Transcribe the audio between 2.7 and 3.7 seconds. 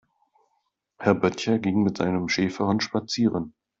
spazieren.